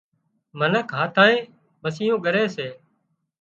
[0.59, 1.35] منک هاٿانئي
[1.83, 2.67] مسيون ڳري سي